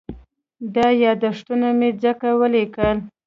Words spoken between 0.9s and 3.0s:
یادښتونه مې ځکه ولیکل.